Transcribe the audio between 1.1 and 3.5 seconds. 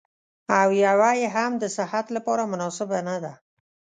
يې هم د صحت لپاره مناسبه نه ده.